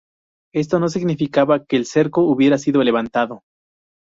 Esto 0.55 0.79
no 0.79 0.89
significaba 0.89 1.63
que 1.63 1.75
el 1.75 1.85
cerco 1.85 2.23
hubiera 2.23 2.57
sido 2.57 2.81
levantado. 2.81 3.43